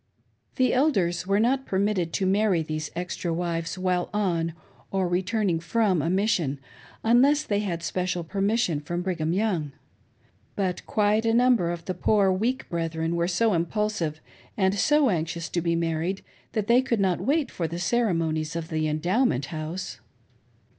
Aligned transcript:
The 0.55 0.73
Elders 0.73 1.27
were 1.27 1.39
not 1.39 1.67
permitted 1.67 2.11
to 2.13 2.25
marry 2.25 2.63
these 2.63 2.89
extra 2.95 3.31
wives 3.31 3.77
while 3.77 4.09
on, 4.11 4.53
or 4.89 5.07
returning 5.07 5.59
from, 5.59 6.01
a 6.01 6.09
mission, 6.09 6.59
unless 7.03 7.43
they 7.43 7.59
had 7.59 7.83
special 7.83 8.23
permission 8.23 8.79
from 8.79 9.03
Brigham 9.03 9.31
Young. 9.31 9.73
But 10.55 10.83
quite 10.87 11.23
a 11.23 11.35
number 11.35 11.69
of 11.69 11.85
the 11.85 11.93
poor 11.93 12.31
weak 12.31 12.67
brethren 12.67 13.15
were 13.15 13.27
so 13.27 13.53
impulsive 13.53 14.21
and 14.57 14.73
so 14.73 15.11
anxious 15.11 15.49
to 15.49 15.61
be 15.61 15.75
married, 15.75 16.23
that 16.53 16.65
they 16.65 16.81
could 16.81 16.99
not 16.99 17.21
wait 17.21 17.51
for 17.51 17.67
the 17.67 17.77
ceremonies 17.77 18.55
of 18.55 18.69
the 18.69 18.87
Endowment 18.87 19.45
House. 19.53 19.99